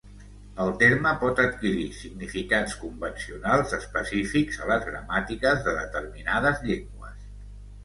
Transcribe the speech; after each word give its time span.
El 0.63 0.69
terme 0.83 1.11
pot 1.23 1.41
adquirir 1.43 1.85
significats 1.97 2.73
convencionals 2.87 3.77
específics 3.79 4.59
a 4.65 4.71
les 4.73 4.89
gramàtiques 4.91 5.63
de 5.71 5.79
determinades 5.83 6.67
llengües. 6.69 7.25